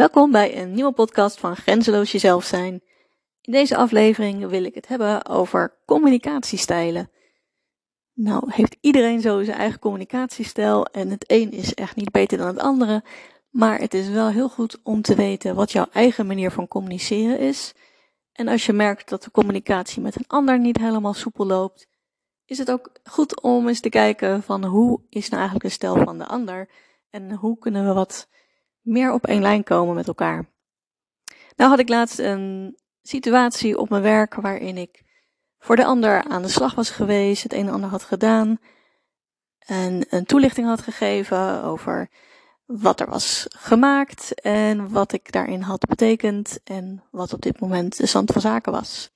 [0.00, 2.82] Welkom bij een nieuwe podcast van Grenzeloos Jezelf Zijn.
[3.40, 7.10] In deze aflevering wil ik het hebben over communicatiestijlen.
[8.14, 12.46] Nou, heeft iedereen zo zijn eigen communicatiestijl en het een is echt niet beter dan
[12.46, 13.04] het andere,
[13.50, 17.38] maar het is wel heel goed om te weten wat jouw eigen manier van communiceren
[17.38, 17.74] is.
[18.32, 21.86] En als je merkt dat de communicatie met een ander niet helemaal soepel loopt,
[22.44, 25.96] is het ook goed om eens te kijken van hoe is nou eigenlijk de stijl
[25.96, 26.68] van de ander
[27.10, 28.28] en hoe kunnen we wat
[28.90, 30.48] meer op één lijn komen met elkaar.
[31.56, 35.02] Nou had ik laatst een situatie op mijn werk waarin ik
[35.58, 38.58] voor de ander aan de slag was geweest, het een en ander had gedaan
[39.58, 42.08] en een toelichting had gegeven over
[42.64, 47.96] wat er was gemaakt en wat ik daarin had betekend en wat op dit moment
[47.96, 49.10] de stand van zaken was.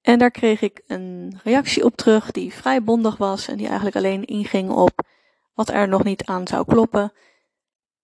[0.00, 3.96] En daar kreeg ik een reactie op terug die vrij bondig was en die eigenlijk
[3.96, 5.06] alleen inging op
[5.54, 7.12] wat er nog niet aan zou kloppen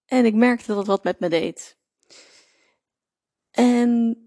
[0.06, 1.76] en ik merkte dat het wat met me deed.
[3.50, 4.18] En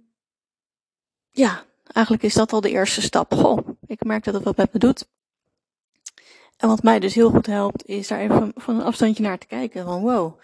[1.29, 3.33] ja, eigenlijk is dat al de eerste stap.
[3.33, 5.07] Goh, ik merk dat het wat met me doet.
[6.57, 9.47] En wat mij dus heel goed helpt, is daar even van een afstandje naar te
[9.47, 9.85] kijken.
[9.85, 10.39] Van wow,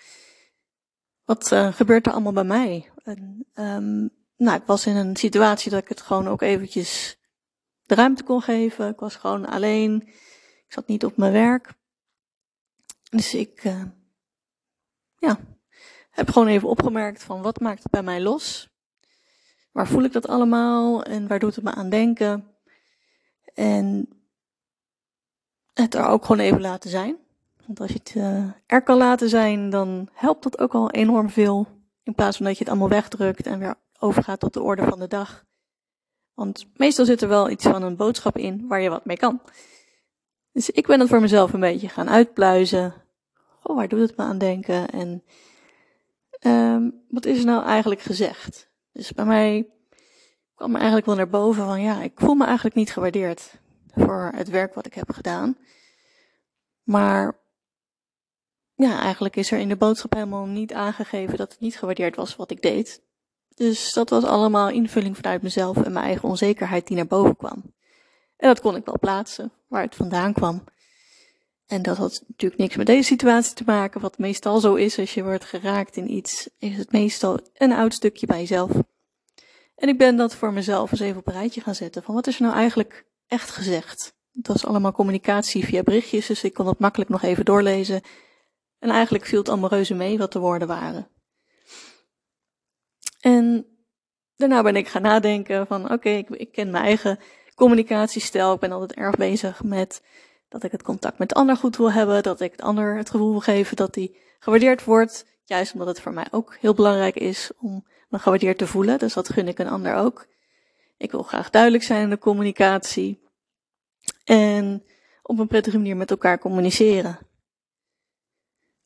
[1.25, 2.91] wat uh, gebeurt er allemaal bij mij?
[3.03, 7.17] En, um, nou, ik was in een situatie dat ik het gewoon ook eventjes
[7.85, 8.89] de ruimte kon geven.
[8.89, 10.01] Ik was gewoon alleen.
[10.65, 11.73] Ik zat niet op mijn werk.
[13.09, 13.83] Dus ik uh,
[15.27, 15.39] ja,
[16.11, 18.69] heb gewoon even opgemerkt van wat maakt het bij mij los?
[19.71, 22.47] Waar voel ik dat allemaal en waar doet het me aan denken?
[23.53, 24.09] En
[25.73, 27.17] het er ook gewoon even laten zijn.
[27.65, 31.29] Want als je het uh, er kan laten zijn, dan helpt dat ook al enorm
[31.29, 31.67] veel.
[32.03, 34.99] In plaats van dat je het allemaal wegdrukt en weer overgaat tot de orde van
[34.99, 35.45] de dag.
[36.33, 39.41] Want meestal zit er wel iets van een boodschap in waar je wat mee kan.
[40.51, 43.02] Dus ik ben het voor mezelf een beetje gaan uitpluizen
[43.63, 44.89] oh, waar doet het me aan denken?
[44.89, 45.23] En
[46.45, 48.71] um, wat is er nou eigenlijk gezegd?
[48.91, 49.67] Dus bij mij
[50.55, 53.59] kwam me eigenlijk wel naar boven van, ja, ik voel me eigenlijk niet gewaardeerd
[53.95, 55.57] voor het werk wat ik heb gedaan.
[56.83, 57.39] Maar
[58.75, 62.35] ja, eigenlijk is er in de boodschap helemaal niet aangegeven dat het niet gewaardeerd was
[62.35, 63.01] wat ik deed.
[63.55, 67.73] Dus dat was allemaal invulling vanuit mezelf en mijn eigen onzekerheid die naar boven kwam.
[68.37, 70.63] En dat kon ik wel plaatsen, waar het vandaan kwam.
[71.73, 74.01] En dat had natuurlijk niks met deze situatie te maken.
[74.01, 77.93] Wat meestal zo is als je wordt geraakt in iets, is het meestal een oud
[77.93, 78.71] stukje bij jezelf.
[79.75, 82.03] En ik ben dat voor mezelf eens even op een rijtje gaan zetten.
[82.03, 84.15] Van wat is er nou eigenlijk echt gezegd?
[84.33, 88.01] Het was allemaal communicatie via berichtjes, dus ik kon dat makkelijk nog even doorlezen.
[88.79, 91.07] En eigenlijk viel het allemaal reuze mee wat de woorden waren.
[93.19, 93.65] En
[94.35, 97.19] daarna ben ik gaan nadenken van oké, ik, ik ken mijn eigen
[97.55, 98.53] communicatiestijl.
[98.53, 100.01] Ik ben altijd erg bezig met
[100.53, 103.09] dat ik het contact met de ander goed wil hebben, dat ik het ander het
[103.09, 105.25] gevoel wil geven dat hij gewaardeerd wordt.
[105.45, 109.13] Juist omdat het voor mij ook heel belangrijk is om me gewaardeerd te voelen, dus
[109.13, 110.27] dat gun ik een ander ook.
[110.97, 113.21] Ik wil graag duidelijk zijn in de communicatie
[114.23, 114.83] en
[115.21, 117.19] op een prettige manier met elkaar communiceren.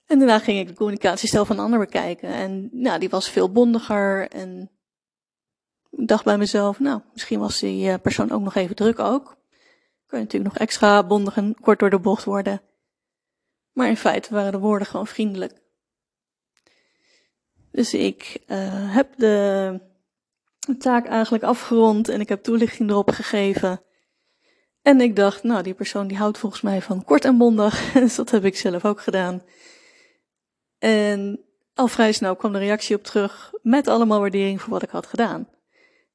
[0.06, 3.52] En daarna ging ik de communicatiestijl van een ander bekijken en nou, die was veel
[3.52, 4.72] bondiger en
[5.90, 9.37] ik dacht bij mezelf, nou, misschien was die eh, persoon ook nog even druk ook
[10.07, 12.62] kun je natuurlijk nog extra bondig en kort door de bocht worden.
[13.72, 15.62] Maar in feite waren de woorden gewoon vriendelijk.
[17.72, 19.79] Dus ik uh, heb de
[20.78, 23.81] taak eigenlijk afgerond en ik heb toelichting erop gegeven.
[24.81, 27.91] En ik dacht, nou, die persoon die houdt volgens mij van kort en bondig.
[27.94, 29.44] dus dat heb ik zelf ook gedaan.
[30.78, 31.44] En
[31.74, 35.07] al vrij snel kwam de reactie op terug met allemaal waardering voor wat ik had
[35.07, 35.47] gedaan.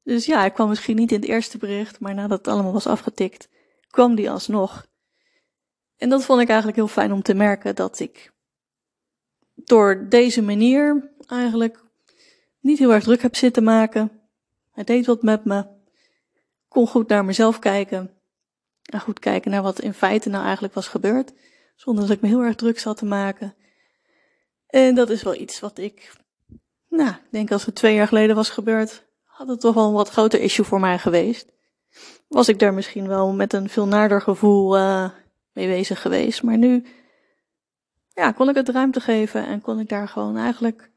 [0.04, 2.86] Dus ja, ik kwam misschien niet in het eerste bericht, maar nadat het allemaal was
[2.86, 3.48] afgetikt,
[3.92, 4.86] kwam die alsnog.
[5.96, 8.32] En dat vond ik eigenlijk heel fijn om te merken dat ik
[9.54, 11.84] door deze manier eigenlijk
[12.60, 14.20] niet heel erg druk heb zitten maken.
[14.70, 15.66] Hij deed wat met me.
[16.68, 18.10] Kon goed naar mezelf kijken.
[18.82, 21.32] En goed kijken naar wat in feite nou eigenlijk was gebeurd.
[21.76, 23.54] Zonder dat ik me heel erg druk zat te maken.
[24.66, 26.12] En dat is wel iets wat ik,
[26.88, 29.92] nou, ik denk als het twee jaar geleden was gebeurd, had het toch wel een
[29.92, 31.52] wat groter issue voor mij geweest
[32.28, 35.10] was ik daar misschien wel met een veel naarder gevoel uh,
[35.52, 36.42] mee bezig geweest.
[36.42, 36.84] Maar nu
[38.08, 40.90] ja, kon ik het ruimte geven en kon ik daar gewoon eigenlijk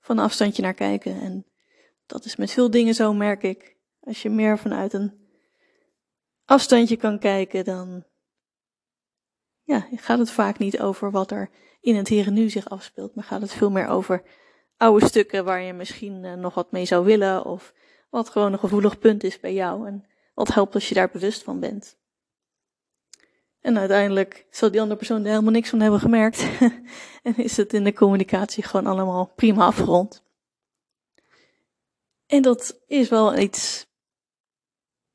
[0.00, 1.20] van een afstandje naar kijken.
[1.20, 1.46] En
[2.06, 3.76] dat is met veel dingen zo, merk ik.
[4.00, 5.12] Als je meer vanuit een
[6.44, 8.04] afstandje kan kijken, dan
[9.62, 11.50] ja, gaat het vaak niet over wat er
[11.80, 14.22] in het hier en nu zich afspeelt, maar gaat het veel meer over
[14.76, 17.74] oude stukken waar je misschien uh, nog wat mee zou willen of
[18.10, 19.86] wat gewoon een gevoelig punt is bij jou.
[19.86, 20.04] En
[20.40, 21.96] wat helpt als je daar bewust van bent.
[23.60, 26.46] En uiteindelijk zal die andere persoon er helemaal niks van hebben gemerkt.
[27.22, 30.22] en is het in de communicatie gewoon allemaal prima afgerond.
[32.26, 33.86] En dat is wel iets,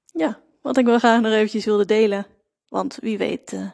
[0.06, 2.26] ja, wat ik wel graag nog eventjes wilde delen.
[2.68, 3.70] Want wie weet uh,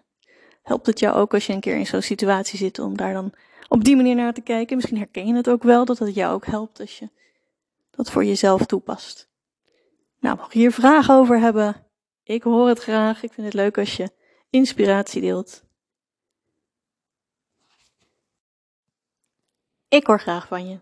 [0.64, 3.34] helpt het jou ook als je een keer in zo'n situatie zit om daar dan
[3.68, 4.76] op die manier naar te kijken.
[4.76, 7.10] Misschien herken je het ook wel, dat het jou ook helpt als je
[7.90, 9.31] dat voor jezelf toepast.
[10.22, 11.88] Nou, mocht je hier vragen over hebben,
[12.24, 13.24] ik hoor het graag.
[13.24, 14.12] Ik vind het leuk als je
[14.50, 15.64] inspiratie deelt.
[19.88, 20.80] Ik hoor graag van je.